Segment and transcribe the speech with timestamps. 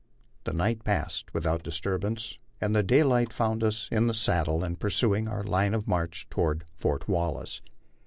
[0.45, 5.43] The night passed without disturbance, and daylight found us in the saddle and pursuing our
[5.43, 7.61] line of march toward Fort Wallace.